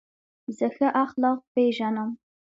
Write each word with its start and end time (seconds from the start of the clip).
زه 0.57 0.67
ښه 0.75 0.87
اخلاق 1.03 1.39
پېژنم. 1.53 2.09